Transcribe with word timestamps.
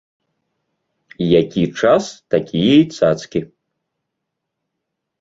Які 1.41 1.63
час, 1.83 2.03
такія 2.37 2.75
і 2.87 2.91
цацкі. 2.97 3.39